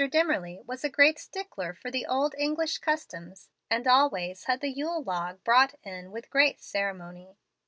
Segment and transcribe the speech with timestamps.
[0.09, 5.03] Dimmerly was a great stickler for the old English customs, and always had the yule
[5.03, 7.37] log brought in with great ceremony.